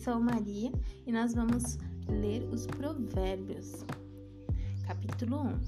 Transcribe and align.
sou 0.00 0.18
Maria 0.18 0.72
e 1.06 1.12
nós 1.12 1.34
vamos 1.34 1.76
ler 2.08 2.48
os 2.50 2.66
Provérbios. 2.66 3.84
Capítulo 4.86 5.42
1 5.42 5.60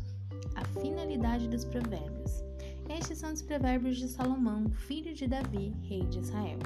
A 0.54 0.64
finalidade 0.80 1.46
dos 1.48 1.66
Provérbios. 1.66 2.42
Estes 2.88 3.18
são 3.18 3.30
os 3.30 3.42
Provérbios 3.42 3.98
de 3.98 4.08
Salomão, 4.08 4.70
filho 4.70 5.12
de 5.12 5.26
Davi, 5.26 5.74
rei 5.82 6.06
de 6.06 6.20
Israel. 6.20 6.58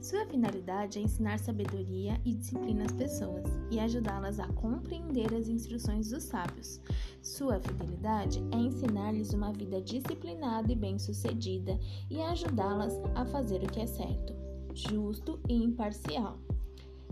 Sua 0.00 0.24
finalidade 0.24 0.98
é 0.98 1.02
ensinar 1.02 1.38
sabedoria 1.38 2.18
e 2.24 2.32
disciplina 2.32 2.84
às 2.86 2.92
pessoas 2.92 3.44
e 3.70 3.78
ajudá-las 3.78 4.40
a 4.40 4.48
compreender 4.54 5.34
as 5.34 5.48
instruções 5.48 6.08
dos 6.08 6.22
sábios. 6.22 6.80
Sua 7.20 7.60
fidelidade 7.60 8.42
é 8.52 8.56
ensinar-lhes 8.56 9.34
uma 9.34 9.52
vida 9.52 9.82
disciplinada 9.82 10.72
e 10.72 10.76
bem-sucedida 10.76 11.78
e 12.10 12.22
ajudá-las 12.22 12.94
a 13.14 13.26
fazer 13.26 13.62
o 13.62 13.66
que 13.66 13.80
é 13.80 13.86
certo, 13.86 14.34
justo 14.72 15.38
e 15.46 15.52
imparcial. 15.52 16.38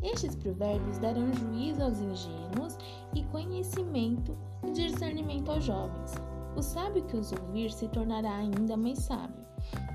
Estes 0.04 0.36
provérbios 0.36 0.98
darão 0.98 1.32
juízo 1.32 1.82
aos 1.82 1.98
ingênuos 1.98 2.78
e 3.14 3.24
conhecimento 3.24 4.36
e 4.62 4.70
discernimento 4.70 5.50
aos 5.50 5.64
jovens. 5.64 6.12
O 6.54 6.62
sábio 6.62 7.02
que 7.04 7.16
os 7.16 7.32
ouvir 7.32 7.72
se 7.72 7.88
tornará 7.88 8.36
ainda 8.36 8.76
mais 8.76 8.98
sábio 8.98 9.44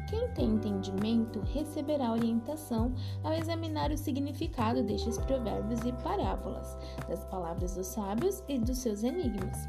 quem 0.09 0.27
tem 0.29 0.45
entendimento 0.45 1.39
receberá 1.53 2.11
orientação 2.11 2.91
ao 3.23 3.31
examinar 3.33 3.91
o 3.91 3.97
significado 3.97 4.81
destes 4.83 5.19
provérbios 5.19 5.81
e 5.81 5.93
parábolas, 6.03 6.77
das 7.07 7.23
palavras 7.25 7.75
dos 7.75 7.87
sábios 7.87 8.43
e 8.47 8.57
dos 8.57 8.79
seus 8.79 9.03
enigmas. 9.03 9.67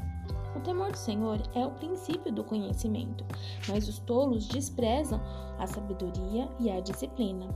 O 0.55 0.59
temor 0.61 0.91
do 0.91 0.97
Senhor 0.97 1.39
é 1.53 1.63
o 1.63 1.71
princípio 1.71 2.31
do 2.31 2.43
conhecimento, 2.43 3.23
mas 3.69 3.87
os 3.87 3.99
tolos 3.99 4.47
desprezam 4.47 5.21
a 5.59 5.67
sabedoria 5.67 6.49
e 6.59 6.71
a 6.71 6.79
disciplina. 6.79 7.47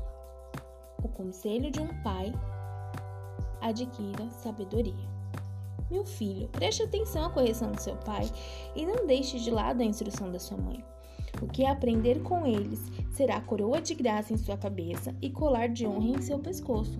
O 1.03 1.08
conselho 1.09 1.72
de 1.72 1.81
um 1.81 2.03
pai 2.03 2.31
adquira 3.67 4.30
sabedoria. 4.41 5.16
Meu 5.89 6.03
filho, 6.03 6.47
preste 6.49 6.81
atenção 6.81 7.25
à 7.25 7.30
correção 7.30 7.71
do 7.71 7.80
seu 7.80 7.95
pai 7.97 8.30
e 8.75 8.85
não 8.85 9.05
deixe 9.05 9.39
de 9.39 9.52
lado 9.52 9.81
a 9.81 9.85
instrução 9.85 10.31
da 10.31 10.39
sua 10.39 10.58
mãe. 10.58 10.83
O 11.41 11.47
que 11.47 11.66
aprender 11.66 12.21
com 12.23 12.45
eles 12.45 12.80
será 13.11 13.39
coroa 13.41 13.81
de 13.81 13.93
graça 13.93 14.33
em 14.33 14.38
sua 14.38 14.58
cabeça 14.58 15.13
e 15.21 15.30
colar 15.30 15.69
de 15.69 15.86
honra 15.86 16.17
em 16.17 16.21
seu 16.21 16.39
pescoço. 16.39 16.99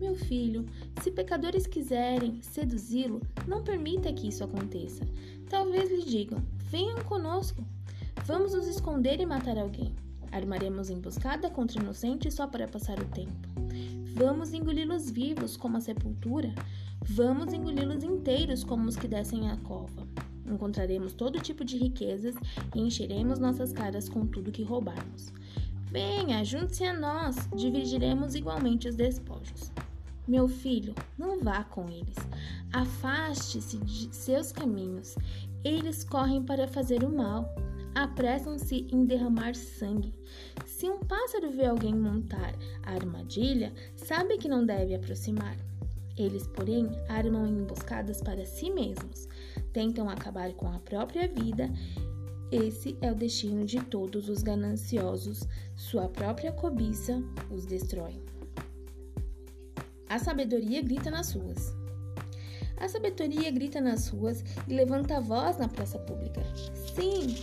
Meu 0.00 0.14
filho, 0.14 0.66
se 1.02 1.10
pecadores 1.10 1.66
quiserem 1.66 2.40
seduzi-lo, 2.42 3.20
não 3.46 3.64
permita 3.64 4.12
que 4.12 4.28
isso 4.28 4.44
aconteça. 4.44 5.04
Talvez 5.48 5.90
lhe 5.90 6.04
digam: 6.04 6.42
venham 6.70 6.98
conosco. 7.04 7.64
Vamos 8.24 8.52
nos 8.52 8.66
esconder 8.66 9.20
e 9.20 9.26
matar 9.26 9.58
alguém. 9.58 9.94
Armaremos 10.30 10.90
emboscada 10.90 11.48
contra 11.48 11.80
inocentes 11.80 12.34
só 12.34 12.46
para 12.46 12.68
passar 12.68 12.98
o 13.00 13.04
tempo. 13.06 13.48
Vamos 14.14 14.52
engoli-los 14.52 15.10
vivos 15.10 15.56
como 15.56 15.76
a 15.76 15.80
sepultura. 15.80 16.54
Vamos 17.02 17.52
engoli-los 17.52 18.02
inteiros 18.02 18.64
como 18.64 18.88
os 18.88 18.96
que 18.96 19.08
descem 19.08 19.50
a 19.50 19.56
cova. 19.58 20.06
Encontraremos 20.46 21.12
todo 21.12 21.40
tipo 21.40 21.64
de 21.64 21.76
riquezas 21.76 22.34
e 22.74 22.80
encheremos 22.80 23.38
nossas 23.38 23.72
caras 23.72 24.08
com 24.08 24.26
tudo 24.26 24.52
que 24.52 24.62
roubarmos. 24.62 25.32
Venha, 25.90 26.44
junte-se 26.44 26.84
a 26.84 26.92
nós, 26.92 27.48
dividiremos 27.54 28.34
igualmente 28.34 28.88
os 28.88 28.94
despojos. 28.94 29.72
Meu 30.26 30.46
filho, 30.46 30.94
não 31.16 31.40
vá 31.40 31.64
com 31.64 31.88
eles. 31.88 32.16
Afaste-se 32.72 33.78
de 33.78 34.14
seus 34.14 34.52
caminhos. 34.52 35.16
Eles 35.64 36.04
correm 36.04 36.42
para 36.42 36.68
fazer 36.68 37.02
o 37.02 37.10
mal. 37.10 37.48
Apressam-se 37.94 38.86
em 38.92 39.06
derramar 39.06 39.54
sangue. 39.54 40.12
Se 40.78 40.88
um 40.88 41.00
pássaro 41.00 41.50
vê 41.50 41.66
alguém 41.66 41.92
montar 41.92 42.54
a 42.84 42.92
armadilha, 42.92 43.72
sabe 43.96 44.38
que 44.38 44.48
não 44.48 44.64
deve 44.64 44.94
aproximar. 44.94 45.56
Eles, 46.16 46.46
porém, 46.46 46.88
armam 47.08 47.48
emboscadas 47.48 48.20
para 48.20 48.46
si 48.46 48.70
mesmos, 48.70 49.28
tentam 49.72 50.08
acabar 50.08 50.52
com 50.52 50.68
a 50.68 50.78
própria 50.78 51.26
vida. 51.26 51.68
Esse 52.52 52.96
é 53.00 53.10
o 53.10 53.16
destino 53.16 53.66
de 53.66 53.80
todos 53.86 54.28
os 54.28 54.40
gananciosos, 54.40 55.42
sua 55.74 56.08
própria 56.08 56.52
cobiça 56.52 57.20
os 57.50 57.66
destrói. 57.66 58.22
A 60.08 60.20
sabedoria 60.20 60.80
grita 60.80 61.10
nas 61.10 61.32
ruas. 61.32 61.74
A 62.76 62.88
sabedoria 62.88 63.50
grita 63.50 63.80
nas 63.80 64.06
ruas 64.06 64.44
e 64.68 64.72
levanta 64.72 65.16
a 65.16 65.20
voz 65.20 65.58
na 65.58 65.66
praça 65.66 65.98
pública. 65.98 66.40
Sim, 66.94 67.34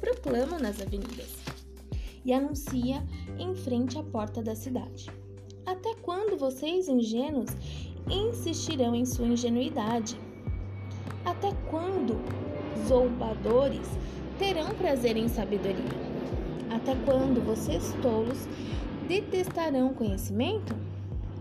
proclama 0.00 0.58
nas 0.58 0.80
avenidas 0.80 1.47
e 2.24 2.32
anuncia 2.32 3.02
em 3.38 3.54
frente 3.54 3.98
à 3.98 4.02
porta 4.02 4.42
da 4.42 4.54
cidade. 4.54 5.10
Até 5.64 5.94
quando 5.96 6.38
vocês, 6.38 6.88
ingênuos, 6.88 7.50
insistirão 8.10 8.94
em 8.94 9.04
sua 9.04 9.26
ingenuidade. 9.26 10.18
Até 11.24 11.52
quando 11.70 12.16
zombadores 12.86 13.88
terão 14.38 14.74
prazer 14.74 15.16
em 15.16 15.28
sabedoria? 15.28 16.08
Até 16.70 16.94
quando 17.04 17.44
vocês 17.44 17.94
tolos 18.00 18.46
detestarão 19.06 19.92
conhecimento? 19.92 20.74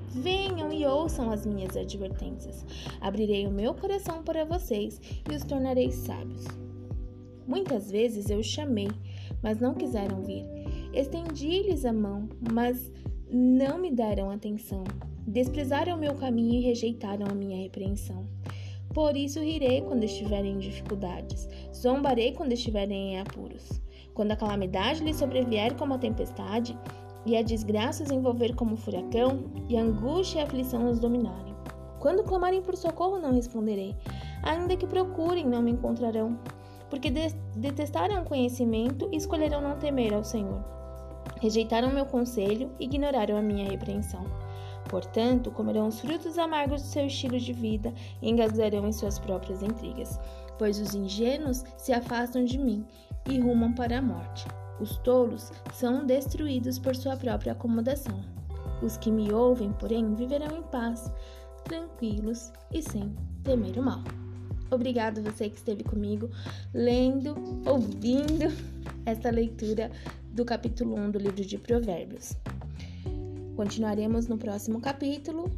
Venham 0.10 0.74
e 0.74 0.86
ouçam 0.86 1.32
as 1.32 1.46
minhas 1.46 1.78
advertências. 1.78 2.66
Abrirei 3.00 3.46
o 3.46 3.52
meu 3.52 3.74
coração 3.74 4.24
para 4.24 4.46
vocês 4.46 5.00
e 5.30 5.36
os 5.36 5.44
tornarei 5.44 5.92
sábios. 5.92 6.46
Muitas 7.48 7.92
vezes 7.92 8.30
eu 8.30 8.42
chamei, 8.42 8.90
mas 9.42 9.60
não 9.60 9.74
quiseram 9.74 10.24
vir. 10.24 10.57
Estendi-lhes 10.98 11.86
a 11.86 11.94
mão, 11.94 12.28
mas 12.52 12.92
não 13.32 13.78
me 13.78 13.92
deram 13.92 14.32
atenção. 14.32 14.84
Desprezaram 15.28 15.96
o 15.96 16.00
meu 16.00 16.16
caminho 16.16 16.56
e 16.56 16.64
rejeitaram 16.64 17.28
a 17.30 17.36
minha 17.36 17.56
repreensão. 17.56 18.26
Por 18.96 19.16
isso 19.16 19.40
rirei 19.40 19.82
quando 19.82 20.06
estiverem 20.06 20.54
em 20.54 20.58
dificuldades, 20.58 21.48
zombarei 21.72 22.32
quando 22.32 22.54
estiverem 22.54 23.14
em 23.14 23.20
apuros. 23.20 23.80
Quando 24.16 24.32
a 24.32 24.36
calamidade 24.36 25.04
lhes 25.04 25.18
sobrevier 25.18 25.76
como 25.76 25.94
a 25.94 26.00
tempestade, 26.00 26.76
e 27.28 27.38
a 27.38 27.44
desgraça 27.44 28.04
os 28.04 28.10
envolver 28.10 28.56
como 28.56 28.76
furacão, 28.76 29.44
e 29.70 29.78
a 29.78 29.84
angústia 29.84 30.40
e 30.40 30.42
a 30.42 30.46
aflição 30.46 30.90
os 30.90 30.98
dominarem. 30.98 31.54
Quando 32.00 32.24
clamarem 32.24 32.64
por 32.64 32.76
socorro, 32.76 33.20
não 33.20 33.36
responderei. 33.36 33.96
Ainda 34.42 34.76
que 34.76 34.88
procurem, 34.88 35.46
não 35.46 35.62
me 35.62 35.70
encontrarão. 35.70 36.40
Porque 36.90 37.12
de 37.12 37.30
detestaram 37.56 38.24
o 38.24 38.26
conhecimento 38.26 39.08
e 39.12 39.18
escolheram 39.18 39.62
não 39.62 39.78
temer 39.78 40.12
ao 40.12 40.24
Senhor. 40.24 40.77
Rejeitaram 41.40 41.92
meu 41.92 42.06
conselho 42.06 42.72
e 42.80 42.86
ignoraram 42.86 43.38
a 43.38 43.42
minha 43.42 43.70
repreensão. 43.70 44.26
Portanto, 44.90 45.52
comerão 45.52 45.88
os 45.88 46.00
frutos 46.00 46.38
amargos 46.38 46.82
do 46.82 46.88
seu 46.88 47.08
estilo 47.08 47.40
de 47.40 47.54
vida 47.54 47.94
e 48.22 48.30
engasgarão 48.30 48.88
em 48.88 48.94
suas 48.94 49.20
próprias 49.20 49.62
intrigas, 49.62 50.20
pois 50.58 50.80
os 50.80 50.96
ingênuos 50.96 51.64
se 51.78 51.92
afastam 51.94 52.46
de 52.46 52.58
mim 52.58 52.86
e 53.30 53.40
rumam 53.40 53.74
para 53.74 54.00
a 54.00 54.02
morte. 54.02 54.48
Os 54.80 54.98
tolos 55.00 55.52
são 55.74 56.06
destruídos 56.06 56.80
por 56.80 56.96
sua 56.96 57.18
própria 57.18 57.52
acomodação. 57.52 58.20
Os 58.82 58.96
que 58.96 59.12
me 59.12 59.32
ouvem, 59.34 59.74
porém, 59.74 60.14
viverão 60.14 60.56
em 60.56 60.64
paz, 60.64 61.12
tranquilos 61.64 62.52
e 62.72 62.82
sem 62.82 63.14
temer 63.44 63.78
o 63.80 63.84
mal. 63.84 64.04
Obrigado 64.70 65.22
você 65.22 65.50
que 65.50 65.58
esteve 65.58 65.84
comigo 65.84 66.30
lendo, 66.74 67.36
ouvindo 67.66 68.52
esta 69.08 69.32
leitura 69.32 69.90
do 70.34 70.44
capítulo 70.44 70.96
1 70.96 71.12
do 71.12 71.20
livro 71.20 71.44
de 71.44 71.58
Provérbios. 71.58 72.34
Continuaremos 73.56 74.28
no 74.28 74.38
próximo 74.38 74.82
capítulo. 74.82 75.50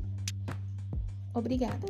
Obrigada. 1.34 1.88